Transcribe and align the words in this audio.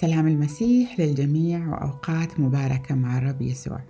سلام 0.00 0.28
المسيح 0.28 1.00
للجميع 1.00 1.68
وأوقات 1.68 2.40
مباركة 2.40 2.94
مع 2.94 3.18
الرب 3.18 3.42
يسوع. 3.42 3.80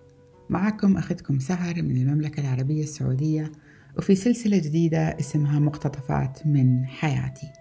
معكم 0.50 0.96
أختكم 0.96 1.38
سهر 1.38 1.82
من 1.82 1.96
المملكة 1.96 2.40
العربية 2.40 2.82
السعودية 2.82 3.52
وفي 3.98 4.14
سلسلة 4.14 4.58
جديدة 4.58 4.98
اسمها 4.98 5.58
مقتطفات 5.58 6.46
من 6.46 6.86
حياتي. 6.86 7.52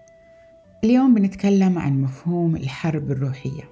اليوم 0.84 1.14
بنتكلم 1.14 1.78
عن 1.78 2.02
مفهوم 2.02 2.56
الحرب 2.56 3.10
الروحية. 3.10 3.70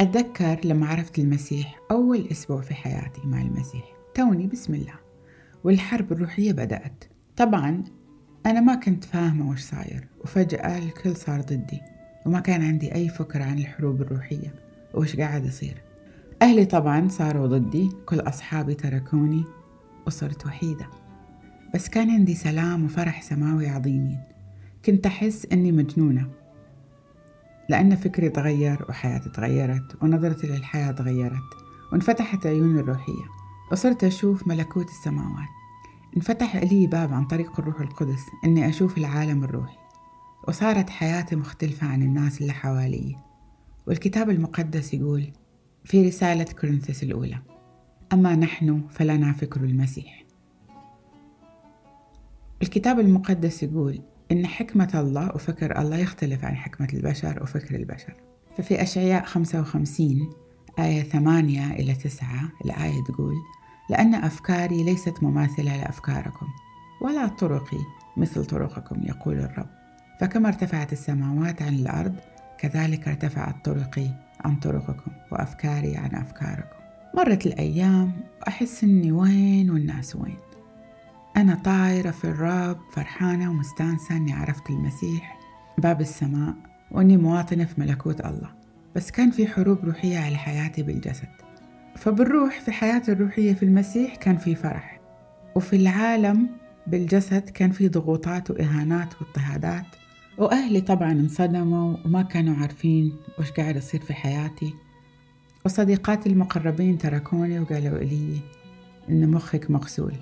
أتذكر 0.00 0.60
لما 0.64 0.86
عرفت 0.86 1.18
المسيح 1.18 1.80
أول 1.90 2.28
أسبوع 2.32 2.60
في 2.60 2.74
حياتي 2.74 3.20
مع 3.24 3.42
المسيح. 3.42 3.84
توني 4.14 4.46
بسم 4.46 4.74
الله. 4.74 4.94
والحرب 5.64 6.12
الروحية 6.12 6.52
بدأت. 6.52 7.04
طبعا 7.36 7.84
أنا 8.46 8.60
ما 8.60 8.74
كنت 8.74 9.04
فاهمة 9.04 9.50
وش 9.50 9.60
صاير 9.60 10.08
وفجأة 10.20 10.78
الكل 10.78 11.16
صار 11.16 11.40
ضدي. 11.40 11.91
وما 12.26 12.40
كان 12.40 12.62
عندي 12.62 12.94
أي 12.94 13.08
فكرة 13.08 13.44
عن 13.44 13.58
الحروب 13.58 14.02
الروحية 14.02 14.54
وش 14.94 15.16
قاعد 15.16 15.44
يصير. 15.44 15.82
أهلي 16.42 16.64
طبعا 16.64 17.08
صاروا 17.08 17.46
ضدي 17.46 17.90
كل 18.06 18.20
أصحابي 18.20 18.74
تركوني 18.74 19.44
وصرت 20.06 20.46
وحيدة. 20.46 20.86
بس 21.74 21.88
كان 21.88 22.10
عندي 22.10 22.34
سلام 22.34 22.84
وفرح 22.84 23.22
سماوي 23.22 23.68
عظيمين. 23.68 24.18
كنت 24.84 25.06
أحس 25.06 25.46
أني 25.52 25.72
مجنونة 25.72 26.28
لأن 27.68 27.96
فكري 27.96 28.28
تغير 28.28 28.86
وحياتي 28.88 29.30
تغيرت 29.30 30.02
ونظرتي 30.02 30.46
للحياة 30.46 30.92
تغيرت 30.92 31.42
وانفتحت 31.92 32.46
عيوني 32.46 32.80
الروحية 32.80 33.24
وصرت 33.72 34.04
أشوف 34.04 34.48
ملكوت 34.48 34.88
السماوات. 34.88 35.48
انفتح 36.16 36.56
لي 36.56 36.86
باب 36.86 37.12
عن 37.12 37.24
طريق 37.24 37.60
الروح 37.60 37.80
القدس 37.80 38.22
أني 38.44 38.68
أشوف 38.68 38.98
العالم 38.98 39.44
الروحي. 39.44 39.81
وصارت 40.48 40.90
حياتي 40.90 41.36
مختلفة 41.36 41.86
عن 41.86 42.02
الناس 42.02 42.40
اللي 42.40 42.52
حوالي. 42.52 43.16
والكتاب 43.86 44.30
المقدس 44.30 44.94
يقول 44.94 45.32
في 45.84 46.06
رسالة 46.08 46.46
كورنثوس 46.60 47.02
الأولى 47.02 47.38
أما 48.12 48.34
نحن 48.34 48.82
فلنا 48.90 49.32
فكر 49.32 49.60
المسيح. 49.60 50.24
الكتاب 52.62 53.00
المقدس 53.00 53.62
يقول 53.62 54.02
إن 54.32 54.46
حكمة 54.46 54.90
الله 54.94 55.34
وفكر 55.34 55.80
الله 55.80 55.96
يختلف 55.96 56.44
عن 56.44 56.56
حكمة 56.56 56.88
البشر 56.94 57.42
وفكر 57.42 57.74
البشر. 57.74 58.14
ففي 58.56 58.82
أشعياء 58.82 59.24
55 59.24 60.30
آية 60.78 61.02
8 61.02 61.72
إلى 61.72 61.94
9 61.94 62.28
الآية 62.64 63.04
تقول 63.08 63.34
لأن 63.90 64.14
أفكاري 64.14 64.84
ليست 64.84 65.22
مماثلة 65.22 65.76
لأفكاركم 65.76 66.46
ولا 67.00 67.28
طرقي 67.28 67.78
مثل 68.16 68.44
طرقكم 68.44 69.02
يقول 69.02 69.38
الرب. 69.38 69.81
فكما 70.22 70.48
ارتفعت 70.48 70.92
السماوات 70.92 71.62
عن 71.62 71.74
الأرض 71.74 72.14
كذلك 72.58 73.08
ارتفعت 73.08 73.64
طرقي 73.64 74.06
عن 74.44 74.56
طرقكم 74.56 75.12
وأفكاري 75.32 75.96
عن 75.96 76.14
أفكاركم. 76.14 76.76
مرت 77.14 77.46
الأيام 77.46 78.12
وأحس 78.40 78.84
إني 78.84 79.12
وين 79.12 79.70
والناس 79.70 80.16
وين. 80.16 80.36
أنا 81.36 81.54
طايرة 81.54 82.10
في 82.10 82.24
الرب 82.24 82.78
فرحانة 82.92 83.50
ومستانسة 83.50 84.16
إني 84.16 84.32
عرفت 84.32 84.70
المسيح 84.70 85.38
باب 85.78 86.00
السماء 86.00 86.54
وإني 86.90 87.16
مواطنة 87.16 87.64
في 87.64 87.80
ملكوت 87.80 88.20
الله. 88.20 88.50
بس 88.96 89.10
كان 89.10 89.30
في 89.30 89.46
حروب 89.46 89.84
روحية 89.84 90.18
على 90.18 90.36
حياتي 90.36 90.82
بالجسد. 90.82 91.28
فبالروح 91.96 92.60
في 92.60 92.72
حياتي 92.72 93.12
الروحية 93.12 93.54
في 93.54 93.62
المسيح 93.62 94.16
كان 94.16 94.36
في 94.36 94.54
فرح. 94.54 95.00
وفي 95.54 95.76
العالم 95.76 96.48
بالجسد 96.86 97.50
كان 97.50 97.70
في 97.70 97.88
ضغوطات 97.88 98.50
وإهانات 98.50 99.22
واضطهادات. 99.22 100.01
وأهلي 100.38 100.80
طبعا 100.80 101.12
انصدموا 101.12 101.96
وما 102.04 102.22
كانوا 102.22 102.56
عارفين 102.56 103.16
وش 103.38 103.50
قاعد 103.50 103.76
يصير 103.76 104.00
في 104.00 104.14
حياتي. 104.14 104.74
وصديقاتي 105.64 106.28
المقربين 106.28 106.98
تركوني 106.98 107.60
وقالوا 107.60 107.98
لي 107.98 108.40
إن 109.10 109.30
مخك 109.30 109.70
مغسول. 109.70 110.14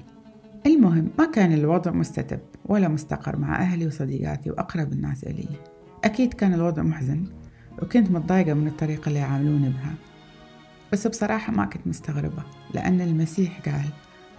المهم 0.67 1.11
ما 1.19 1.27
كان 1.27 1.53
الوضع 1.53 1.91
مستتب 1.91 2.41
ولا 2.65 2.89
مستقر 2.89 3.37
مع 3.39 3.57
أهلي 3.57 3.87
وصديقاتي 3.87 4.51
وأقرب 4.51 4.93
الناس 4.93 5.25
إلي. 5.25 5.49
أكيد 6.05 6.35
كان 6.35 6.55
الوضع 6.55 6.83
محزن 6.83 7.25
وكنت 7.83 8.11
متضايقة 8.11 8.55
من 8.55 8.67
الطريقة 8.67 9.09
اللي 9.09 9.19
يعاملوني 9.19 9.69
بها. 9.69 9.95
بس 10.93 11.07
بصراحة 11.07 11.53
ما 11.53 11.65
كنت 11.65 11.87
مستغربة 11.87 12.43
لأن 12.75 13.01
المسيح 13.01 13.61
قال 13.61 13.85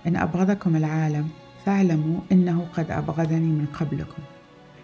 إن 0.08 0.16
أبغضكم 0.16 0.76
العالم 0.76 1.28
فاعلموا 1.66 2.20
إنه 2.32 2.68
قد 2.74 2.92
أبغضني 2.92 3.52
من 3.52 3.66
قبلكم. 3.66 4.24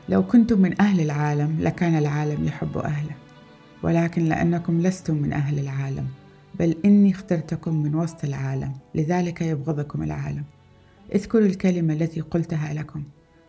لو 0.09 0.27
كنتم 0.27 0.61
من 0.61 0.81
أهل 0.81 0.99
العالم 0.99 1.57
لكان 1.59 1.97
العالم 1.97 2.45
يحب 2.45 2.77
أهله 2.77 3.15
ولكن 3.83 4.25
لأنكم 4.25 4.81
لستم 4.81 5.15
من 5.15 5.33
أهل 5.33 5.59
العالم 5.59 6.07
بل 6.59 6.75
إني 6.85 7.11
اخترتكم 7.11 7.83
من 7.83 7.95
وسط 7.95 8.23
العالم 8.23 8.73
لذلك 8.95 9.41
يبغضكم 9.41 10.03
العالم. 10.03 10.43
اذكروا 11.15 11.45
الكلمة 11.45 11.93
التي 11.93 12.21
قلتها 12.21 12.73
لكم 12.73 13.03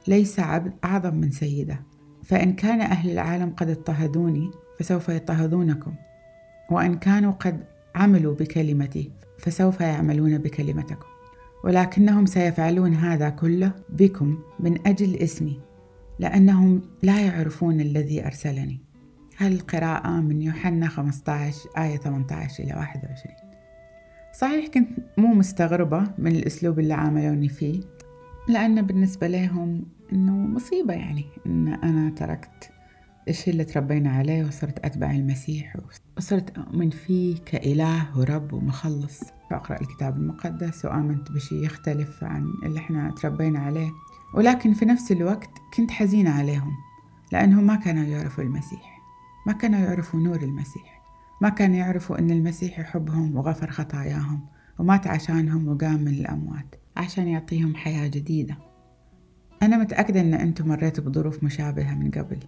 ليس 0.08 0.40
عبد 0.40 0.72
أعظم 0.84 1.14
من 1.14 1.30
سيده. 1.30 1.80
فإن 2.24 2.52
كان 2.52 2.80
أهل 2.80 3.10
العالم 3.10 3.50
قد 3.56 3.70
اضطهدوني 3.70 4.50
فسوف 4.78 5.08
يضطهدونكم. 5.08 5.92
وإن 6.70 6.94
كانوا 6.94 7.32
قد 7.32 7.64
عملوا 7.94 8.34
بكلمتي 8.34 9.10
فسوف 9.38 9.80
يعملون 9.80 10.38
بكلمتكم. 10.38 11.06
ولكنهم 11.64 12.26
سيفعلون 12.26 12.94
هذا 12.94 13.28
كله 13.28 13.72
بكم 13.88 14.38
من 14.60 14.86
أجل 14.86 15.16
اسمي. 15.16 15.67
لأنهم 16.18 16.82
لا 17.02 17.20
يعرفون 17.20 17.80
الذي 17.80 18.26
أرسلني. 18.26 18.88
هالقراءة 19.38 20.20
من 20.20 20.42
يوحنا 20.42 20.88
15 20.88 21.68
آية 21.78 21.96
18 21.96 22.64
إلى 22.64 22.74
21 22.74 23.34
صحيح 24.32 24.66
كنت 24.66 24.88
مو 25.16 25.34
مستغربة 25.34 26.04
من 26.18 26.36
الأسلوب 26.36 26.78
اللي 26.78 26.94
عاملوني 26.94 27.48
فيه 27.48 27.80
لأن 28.48 28.82
بالنسبة 28.82 29.26
لهم 29.26 29.84
إنه 30.12 30.32
مصيبة 30.32 30.94
يعني 30.94 31.24
إن 31.46 31.68
أنا 31.68 32.10
تركت 32.10 32.70
الشيء 33.28 33.52
اللي 33.52 33.64
تربينا 33.64 34.10
عليه 34.10 34.44
وصرت 34.44 34.84
أتبع 34.84 35.10
المسيح 35.10 35.76
وصرت 36.16 36.58
أؤمن 36.58 36.90
فيه 36.90 37.36
كإله 37.46 38.18
ورب 38.18 38.52
ومخلص. 38.52 39.20
فأقرأ 39.50 39.80
الكتاب 39.80 40.16
المقدس 40.16 40.84
وآمنت 40.84 41.32
بشيء 41.32 41.64
يختلف 41.64 42.24
عن 42.24 42.52
اللي 42.64 42.78
إحنا 42.78 43.14
تربينا 43.22 43.58
عليه. 43.58 43.90
ولكن 44.34 44.72
في 44.72 44.84
نفس 44.84 45.12
الوقت 45.12 45.50
كنت 45.74 45.90
حزينة 45.90 46.30
عليهم 46.30 46.72
لأنهم 47.32 47.64
ما 47.64 47.76
كانوا 47.76 48.04
يعرفوا 48.04 48.44
المسيح 48.44 48.98
ما 49.46 49.52
كانوا 49.52 49.78
يعرفوا 49.78 50.20
نور 50.20 50.42
المسيح 50.42 51.02
ما 51.40 51.48
كانوا 51.48 51.76
يعرفوا 51.76 52.18
أن 52.18 52.30
المسيح 52.30 52.78
يحبهم 52.78 53.36
وغفر 53.36 53.70
خطاياهم 53.70 54.40
ومات 54.78 55.06
عشانهم 55.06 55.68
وقام 55.68 56.00
من 56.00 56.08
الأموات 56.08 56.74
عشان 56.96 57.28
يعطيهم 57.28 57.74
حياة 57.74 58.08
جديدة. 58.08 58.58
أنا 59.62 59.76
متأكدة 59.76 60.20
أن 60.20 60.34
أنتم 60.34 60.68
مريتوا 60.68 61.04
بظروف 61.04 61.44
مشابهة 61.44 61.94
من 61.94 62.10
قبل 62.10 62.38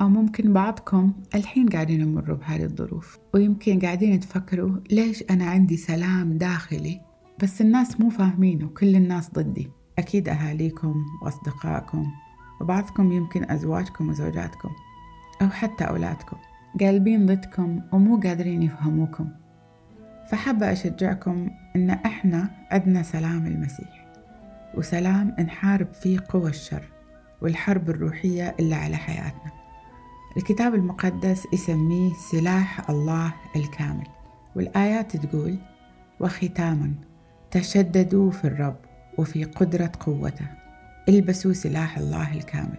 أو 0.00 0.08
ممكن 0.08 0.52
بعضكم 0.52 1.12
الحين 1.34 1.68
قاعدين 1.68 2.00
يمروا 2.00 2.36
بهذه 2.36 2.64
الظروف 2.64 3.18
ويمكن 3.34 3.78
قاعدين 3.78 4.20
تفكروا 4.20 4.76
ليش 4.90 5.24
أنا 5.30 5.44
عندي 5.44 5.76
سلام 5.76 6.38
داخلي 6.38 7.00
بس 7.42 7.60
الناس 7.60 8.00
مو 8.00 8.10
فاهمين 8.10 8.64
وكل 8.64 8.96
الناس 8.96 9.30
ضدي. 9.30 9.70
أكيد 9.98 10.28
أهاليكم 10.28 11.06
وأصدقائكم 11.22 12.12
وبعضكم 12.60 13.12
يمكن 13.12 13.50
أزواجكم 13.50 14.08
وزوجاتكم 14.08 14.70
أو 15.42 15.48
حتى 15.48 15.84
أولادكم 15.84 16.36
قالبين 16.80 17.26
ضدكم 17.26 17.80
ومو 17.92 18.20
قادرين 18.20 18.62
يفهموكم. 18.62 19.28
فحابة 20.30 20.72
أشجعكم 20.72 21.50
إن 21.76 21.90
إحنا 21.90 22.50
عندنا 22.70 23.02
سلام 23.02 23.46
المسيح 23.46 24.06
وسلام 24.74 25.34
نحارب 25.40 25.92
فيه 25.92 26.18
قوى 26.28 26.50
الشر 26.50 26.82
والحرب 27.42 27.90
الروحية 27.90 28.54
اللي 28.60 28.74
على 28.74 28.96
حياتنا. 28.96 29.52
الكتاب 30.36 30.74
المقدس 30.74 31.46
يسميه 31.52 32.12
سلاح 32.30 32.90
الله 32.90 33.34
الكامل 33.56 34.06
والآيات 34.56 35.16
تقول 35.16 35.58
وختاما 36.20 36.94
تشددوا 37.50 38.30
في 38.30 38.44
الرب 38.44 38.76
وفي 39.18 39.44
قدرة 39.44 39.92
قوته. 40.00 40.46
البسوا 41.08 41.52
سلاح 41.52 41.98
الله 41.98 42.34
الكامل. 42.34 42.78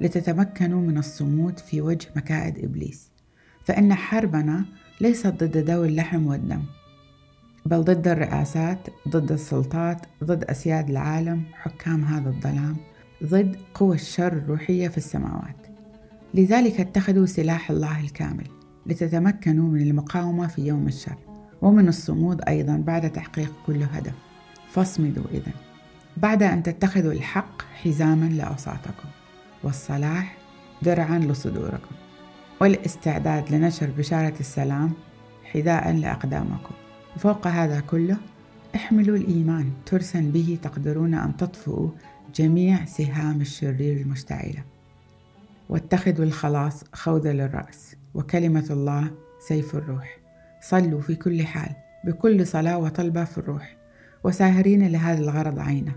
لتتمكنوا 0.00 0.80
من 0.80 0.98
الصمود 0.98 1.58
في 1.58 1.80
وجه 1.80 2.08
مكائد 2.16 2.64
إبليس. 2.64 3.10
فإن 3.64 3.94
حربنا 3.94 4.64
ليست 5.00 5.26
ضد 5.26 5.56
ذوي 5.56 5.88
اللحم 5.88 6.26
والدم 6.26 6.62
بل 7.66 7.80
ضد 7.80 8.08
الرئاسات 8.08 8.78
ضد 9.08 9.32
السلطات 9.32 10.06
ضد 10.24 10.44
أسياد 10.44 10.90
العالم 10.90 11.42
حكام 11.54 12.04
هذا 12.04 12.28
الظلام 12.28 12.76
ضد 13.24 13.56
قوى 13.74 13.94
الشر 13.94 14.32
الروحية 14.32 14.88
في 14.88 14.98
السماوات. 14.98 15.66
لذلك 16.34 16.80
اتخذوا 16.80 17.26
سلاح 17.26 17.70
الله 17.70 18.00
الكامل. 18.00 18.46
لتتمكنوا 18.86 19.68
من 19.68 19.80
المقاومة 19.80 20.46
في 20.46 20.66
يوم 20.66 20.86
الشر. 20.86 21.16
ومن 21.62 21.88
الصمود 21.88 22.42
أيضا 22.48 22.76
بعد 22.76 23.12
تحقيق 23.12 23.52
كل 23.66 23.82
هدف. 23.82 24.14
فاصمدوا 24.70 25.24
إذن. 25.32 25.69
بعد 26.16 26.42
أن 26.42 26.62
تتخذوا 26.62 27.12
الحق 27.12 27.62
حزاما 27.62 28.26
لأوساطكم 28.26 29.08
والصلاح 29.62 30.36
درعا 30.82 31.18
لصدوركم 31.18 31.94
والاستعداد 32.60 33.54
لنشر 33.54 33.90
بشارة 33.98 34.34
السلام 34.40 34.92
حذاء 35.44 35.92
لأقدامكم. 35.92 36.74
وفوق 37.16 37.46
هذا 37.46 37.80
كله 37.80 38.16
احملوا 38.74 39.16
الإيمان. 39.16 39.70
ترسا 39.86 40.20
به 40.20 40.58
تقدرون 40.62 41.14
أن 41.14 41.36
تطفئوا 41.36 41.88
جميع 42.34 42.84
سهام 42.84 43.40
الشرير 43.40 44.00
المشتعلة. 44.00 44.64
واتخذوا 45.68 46.24
الخلاص 46.24 46.84
خوذة 46.92 47.32
للرأس 47.32 47.96
وكلمة 48.14 48.66
الله 48.70 49.10
سيف 49.48 49.74
الروح. 49.74 50.18
صلوا 50.60 51.00
في 51.00 51.14
كل 51.14 51.46
حال 51.46 51.70
بكل 52.04 52.46
صلاة 52.46 52.78
وطلبة 52.78 53.24
في 53.24 53.38
الروح. 53.38 53.79
وساهرين 54.24 54.86
لهذا 54.86 55.18
الغرض 55.20 55.58
عينه 55.58 55.92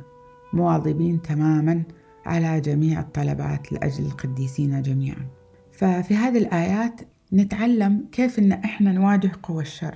مواظبين 0.54 1.22
تماما 1.22 1.84
على 2.26 2.62
جميع 2.62 3.00
الطلبات 3.00 3.72
لأجل 3.74 4.06
القديسين 4.06 4.82
جميعا. 4.82 5.28
ففي 5.72 6.16
هذه 6.16 6.38
الآيات 6.38 7.02
نتعلم 7.34 8.06
كيف 8.12 8.40
إن 8.40 8.52
إحنا 8.52 8.92
نواجه 8.92 9.32
قوى 9.44 9.62
الشر. 9.62 9.96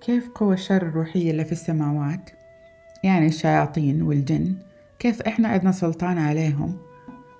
كيف 0.00 0.28
قوى 0.28 0.54
الشر 0.54 0.82
الروحية 0.82 1.30
اللي 1.30 1.44
في 1.44 1.52
السماوات؟ 1.52 2.30
يعني 3.04 3.26
الشياطين 3.26 4.02
والجن 4.02 4.54
كيف 4.98 5.22
إحنا 5.22 5.48
عندنا 5.48 5.72
سلطان 5.72 6.18
عليهم 6.18 6.76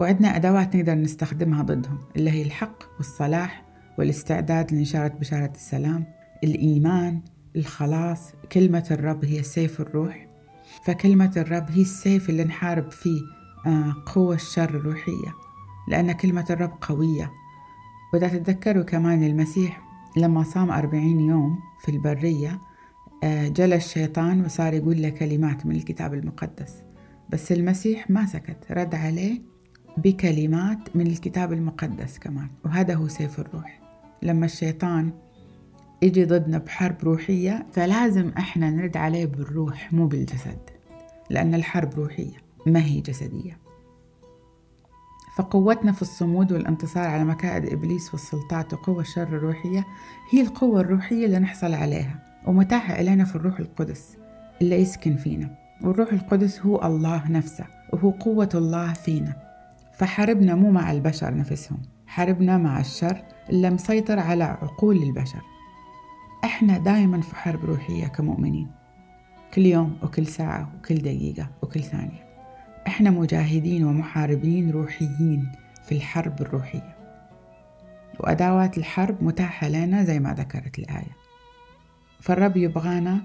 وعندنا 0.01 0.37
أدوات 0.37 0.77
نقدر 0.77 0.95
نستخدمها 0.95 1.62
ضدهم 1.62 1.99
اللي 2.17 2.31
هي 2.31 2.43
الحق 2.43 2.83
والصلاح 2.97 3.65
والاستعداد 3.99 4.75
لنشارة 4.75 5.09
بشارة 5.09 5.53
السلام 5.55 6.05
الإيمان 6.45 7.21
الخلاص 7.56 8.32
كلمة 8.52 8.85
الرب 8.91 9.25
هي 9.25 9.43
سيف 9.43 9.81
الروح. 9.81 10.26
فكلمة 10.85 11.32
الرب 11.37 11.70
هي 11.70 11.82
السيف 11.82 12.31
اللي 12.31 12.44
نحارب 12.44 12.91
فيه 12.91 13.20
آه، 13.67 13.94
قوة 14.06 14.35
الشر 14.35 14.69
الروحية 14.70 15.35
لأن 15.88 16.12
كلمة 16.12 16.47
الرب 16.50 16.73
قوية. 16.81 17.31
وإذا 18.12 18.29
تتذكروا 18.29 18.82
كمان 18.82 19.23
المسيح 19.25 19.82
لما 20.17 20.43
صام 20.43 20.70
أربعين 20.70 21.20
يوم 21.20 21.58
في 21.81 21.91
البرية 21.91 22.61
آه، 23.25 23.49
جلى 23.49 23.75
الشيطان 23.76 24.44
وصار 24.44 24.75
يقول 24.75 25.02
له 25.02 25.08
كلمات 25.08 25.67
من 25.67 25.76
الكتاب 25.76 26.14
المقدس. 26.14 26.82
بس 27.31 27.52
المسيح 27.52 28.11
ما 28.11 28.26
سكت 28.26 28.64
رد 28.70 28.94
عليه 28.94 29.43
بكلمات 29.97 30.97
من 30.97 31.06
الكتاب 31.06 31.52
المقدس 31.52 32.19
كمان 32.19 32.49
وهذا 32.64 32.94
هو 32.94 33.08
سيف 33.08 33.41
الروح. 33.41 33.81
لما 34.23 34.47
الشيطان 34.47 35.12
يجي 36.02 36.25
ضدنا 36.25 36.58
بحرب 36.58 36.97
روحية 37.05 37.67
فلازم 37.73 38.32
إحنا 38.38 38.70
نرد 38.70 38.97
عليه 38.97 39.26
بالروح 39.26 39.93
مو 39.93 40.06
بالجسد 40.06 40.58
لأن 41.31 41.55
الحرب 41.55 41.94
روحية 41.94 42.37
ما 42.67 42.85
هي 42.85 43.00
جسدية. 43.00 43.58
فقوتنا 45.37 45.93
في 45.93 46.02
الصمود 46.02 46.52
والانتصار 46.52 47.08
على 47.08 47.25
مكائد 47.25 47.73
إبليس 47.73 48.12
والسلطات 48.12 48.75
وقوة 48.75 49.00
الشر 49.00 49.23
الروحية 49.23 49.87
هي 50.31 50.41
القوة 50.41 50.81
الروحية 50.81 51.26
اللي 51.26 51.38
نحصل 51.38 51.75
عليها 51.75 52.43
ومتاحة 52.47 53.00
إلينا 53.00 53.25
في 53.25 53.37
الروح 53.37 53.61
القدس 53.61 54.17
اللي 54.62 54.76
يسكن 54.76 55.17
فينا. 55.17 55.56
والروح 55.82 56.12
القدس 56.12 56.61
هو 56.61 56.87
الله 56.87 57.31
نفسه 57.31 57.64
وهو 57.93 58.11
قوة 58.11 58.49
الله 58.55 58.93
فينا. 58.93 59.37
فحاربنا 59.93 60.55
مو 60.55 60.70
مع 60.70 60.93
البشر 60.93 61.37
نفسهم 61.37 61.79
حاربنا 62.06 62.58
مع 62.58 62.81
الشر 62.81 63.23
اللي 63.50 63.70
مسيطر 63.70 64.19
على 64.19 64.44
عقول 64.44 65.02
البشر. 65.02 65.50
إحنا 66.45 66.79
دائما 66.79 67.21
في 67.21 67.37
حرب 67.37 67.65
روحية 67.65 68.07
كمؤمنين 68.07 68.71
كل 69.55 69.67
يوم 69.67 69.99
وكل 70.03 70.27
ساعة 70.27 70.73
وكل 70.79 70.95
دقيقة 70.95 71.51
وكل 71.63 71.83
ثانية. 71.83 72.31
إحنا 72.87 73.11
مجاهدين 73.11 73.85
ومحاربين 73.85 74.71
روحيين 74.71 75.53
في 75.85 75.93
الحرب 75.93 76.41
الروحية. 76.41 76.97
وأدوات 78.21 78.79
الحرب 78.79 79.25
متاحة 79.25 79.69
لنا 79.69 80.05
زي 80.05 80.21
ما 80.21 80.35
ذكرت 80.35 80.79
الآية. 80.79 81.17
فالرب 82.21 82.57
يبغانا 82.57 83.21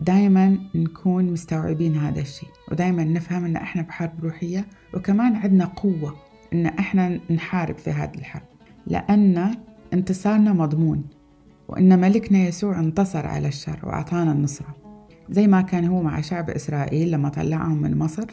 دائما 0.00 0.58
نكون 0.74 1.24
مستوعبين 1.24 1.96
هذا 1.96 2.20
الشيء 2.20 2.48
ودائما 2.72 3.04
نفهم 3.04 3.44
إن 3.44 3.56
إحنا 3.56 3.82
بحرب 3.82 4.24
روحية 4.24 4.66
وكمان 4.94 5.36
عندنا 5.36 5.64
قوة 5.64 6.16
إن 6.52 6.66
إحنا 6.66 7.20
نحارب 7.30 7.78
في 7.78 7.90
هذه 7.90 8.14
الحرب. 8.14 8.46
لأن 8.86 9.54
انتصارنا 9.92 10.52
مضمون. 10.52 11.04
وإن 11.70 12.00
ملكنا 12.00 12.38
يسوع 12.38 12.80
انتصر 12.80 13.26
على 13.26 13.48
الشر 13.48 13.78
وأعطانا 13.82 14.32
النصرة. 14.32 14.76
زي 15.30 15.46
ما 15.46 15.62
كان 15.62 15.84
هو 15.84 16.02
مع 16.02 16.20
شعب 16.20 16.50
إسرائيل 16.50 17.10
لما 17.10 17.28
طلعهم 17.28 17.82
من 17.82 17.98
مصر 17.98 18.26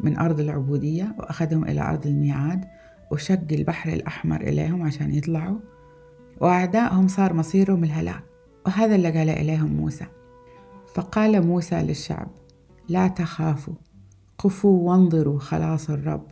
من 0.00 0.18
أرض 0.18 0.40
العبودية 0.40 1.14
وأخذهم 1.18 1.64
إلى 1.64 1.80
أرض 1.80 2.06
الميعاد 2.06 2.64
وشق 3.10 3.52
البحر 3.52 3.92
الأحمر 3.92 4.40
إليهم 4.40 4.82
عشان 4.82 5.14
يطلعوا. 5.14 5.58
وأعدائهم 6.40 7.08
صار 7.08 7.34
مصيرهم 7.34 7.84
الهلاك 7.84 8.22
وهذا 8.66 8.94
اللي 8.94 9.10
قال 9.10 9.28
إليهم 9.28 9.72
موسى. 9.72 10.06
فقال 10.94 11.46
موسى 11.46 11.82
للشعب 11.82 12.28
لا 12.88 13.08
تخافوا 13.08 13.74
قفوا 14.38 14.90
وانظروا 14.90 15.38
خلاص 15.38 15.90
الرب 15.90 16.26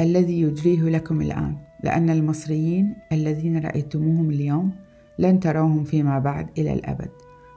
الذي 0.00 0.40
يجريه 0.40 0.82
لكم 0.82 1.20
الآن 1.20 1.56
لأن 1.84 2.10
المصريين 2.10 2.94
الذين 3.12 3.66
رأيتموهم 3.66 4.30
اليوم 4.30 4.72
لن 5.20 5.40
تروهم 5.40 5.84
فيما 5.84 6.18
بعد 6.18 6.48
إلى 6.58 6.72
الأبد 6.72 7.10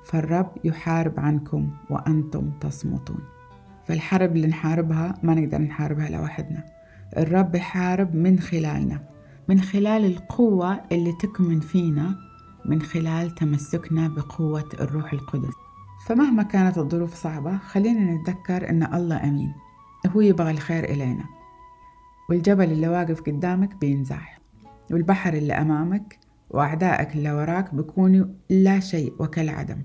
فالرب 0.04 0.52
يحارب 0.64 1.20
عنكم 1.20 1.70
وأنتم 1.90 2.52
تصمتون. 2.62 3.20
فالحرب 3.86 4.36
اللي 4.36 4.48
نحاربها 4.48 5.14
ما 5.24 5.34
نقدر 5.34 5.58
نحاربها 5.58 6.10
لوحدنا. 6.10 6.64
الرب 7.18 7.56
يحارب 7.56 8.16
من 8.16 8.40
خلالنا 8.40 9.00
من 9.48 9.62
خلال 9.62 10.06
القوة 10.06 10.82
اللي 10.92 11.12
تكمن 11.12 11.60
فينا 11.60 12.16
من 12.66 12.82
خلال 12.82 13.36
تمسكنا 13.36 14.08
بقوة 14.08 14.70
الروح 14.74 15.14
القدس. 15.14 15.54
فمهما 16.08 16.44
كانت 16.44 16.78
الظروف 16.78 17.14
صعبة 17.14 17.58
خلينا 17.58 18.14
نتذكر 18.14 18.70
أن 18.70 18.94
الله 18.94 19.24
أمين. 19.24 19.54
هو 20.08 20.22
يبغى 20.22 20.52
الخير 20.52 20.84
إلينا. 20.84 21.24
والجبل 22.30 22.72
اللي 22.72 22.88
واقف 22.88 23.22
قدامك 23.22 23.76
بينزاح. 23.76 24.40
والبحر 24.92 25.34
اللي 25.34 25.54
أمامك 25.54 26.23
وأعدائك 26.54 27.16
اللي 27.16 27.32
وراك 27.32 27.76
بيكونوا 27.76 28.26
لا 28.50 28.80
شيء 28.80 29.14
وكالعدم. 29.20 29.82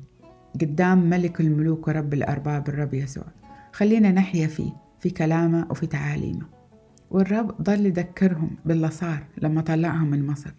قدام 0.61 1.11
ملك 1.11 1.41
الملوك 1.41 1.89
ورب 1.89 2.15
الأرباب 2.15 2.69
الرب 2.69 2.95
يسوع. 2.95 3.25
خلينا 3.73 4.13
نحيا 4.13 4.47
فيه 4.47 4.73
في 5.01 5.11
كلامه 5.11 5.67
وفي 5.71 5.87
تعاليمه. 5.87 6.47
والرب 7.11 7.63
ظل 7.63 7.87
يذكرهم 7.87 8.51
باللي 8.65 8.91
صار 8.91 9.27
لما 9.43 9.61
طلعهم 9.61 10.11
من 10.11 10.27
مصر. 10.27 10.55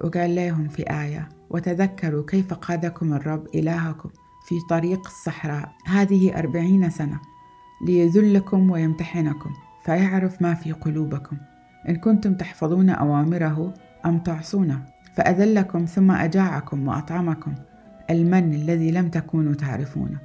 وقال 0.00 0.34
لهم 0.34 0.68
في 0.68 0.82
آية 0.82 1.28
وتذكروا 1.50 2.24
كيف 2.26 2.54
قادكم 2.54 3.12
الرب 3.12 3.46
إلهكم 3.54 4.10
في 4.48 4.54
طريق 4.70 5.06
الصحراء 5.06 5.72
هذه 5.86 6.38
أربعين 6.38 6.90
سنة 6.90 7.20
ليذلكم 7.86 8.70
ويمتحنكم 8.70 9.50
فيعرف 9.84 10.42
ما 10.42 10.54
في 10.54 10.72
قلوبكم. 10.72 11.36
إن 11.88 11.96
كنتم 11.96 12.34
تحفظون 12.34 12.90
أوامره 12.90 13.74
أم 14.06 14.18
تعصونه؟ 14.18 14.86
فأذلكم 15.18 15.84
ثم 15.84 16.10
أجاعكم 16.10 16.88
وأطعمكم 16.88 17.54
المن 18.10 18.54
الذي 18.54 18.90
لم 18.90 19.08
تكونوا 19.08 19.54
تعرفونه. 19.54 20.18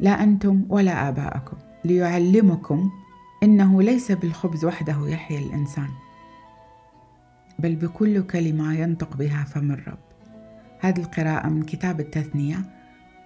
لا 0.00 0.22
أنتم 0.22 0.64
ولا 0.68 1.08
آباءكم. 1.08 1.56
ليعلمكم 1.84 2.90
إنه 3.42 3.82
ليس 3.82 4.12
بالخبز 4.12 4.64
وحده 4.64 5.08
يحيا 5.08 5.38
الإنسان 5.38 5.88
بل 7.58 7.76
بكل 7.76 8.22
كلمة 8.22 8.74
ينطق 8.74 9.16
بها 9.16 9.44
فم 9.44 9.72
الرب. 9.72 9.98
هذه 10.80 11.00
القراءة 11.00 11.48
من 11.48 11.62
كتاب 11.62 12.00
التثنية 12.00 12.56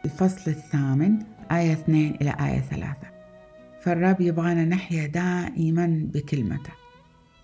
الفصل 0.05 0.51
الثامن 0.51 1.19
آية 1.53 1.73
2 1.73 2.15
إلى 2.21 2.35
آية 2.41 2.61
3 2.61 2.97
فالرب 3.81 4.21
يبغانا 4.21 4.65
نحيا 4.65 5.07
دائما 5.07 6.09
بكلمته 6.15 6.73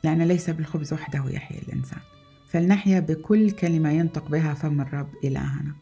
لأن 0.04 0.22
ليس 0.22 0.50
بالخبز 0.50 0.92
وحده 0.92 1.24
يحيا 1.30 1.58
الإنسان. 1.58 2.13
فلنحيا 2.54 3.00
بكل 3.00 3.50
كلمة 3.50 3.90
ينطق 3.90 4.28
بها 4.28 4.54
فم 4.54 4.80
الرب 4.80 5.08
إلهنا. 5.25 5.73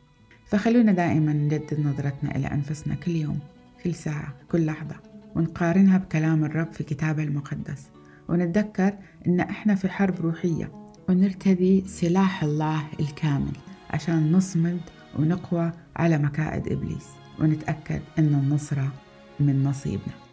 فخلونا 0.46 0.92
دائما 0.92 1.32
نجدد 1.32 1.80
نظرتنا 1.80 2.36
إلى 2.36 2.46
أنفسنا 2.46 2.94
كل 2.94 3.16
يوم 3.16 3.38
كل 3.84 3.94
ساعة 3.94 4.34
كل 4.52 4.66
لحظة 4.66 4.94
ونقارنها 5.34 5.98
بكلام 5.98 6.44
الرب 6.44 6.72
في 6.72 6.84
كتابه 6.84 7.22
المقدس. 7.22 7.88
ونتذكر 8.28 8.94
إن 9.26 9.40
إحنا 9.40 9.74
في 9.74 9.88
حرب 9.88 10.20
روحية 10.20 10.72
ونرتدي 11.08 11.84
سلاح 11.86 12.42
الله 12.42 12.84
الكامل 13.00 13.56
عشان 13.90 14.32
نصمد 14.32 14.80
ونقوى 15.18 15.72
على 15.96 16.18
مكائد 16.18 16.72
إبليس. 16.72 17.06
ونتأكد 17.40 18.00
أن 18.18 18.34
النصرة 18.34 18.92
من 19.40 19.64
نصيبنا. 19.64 20.31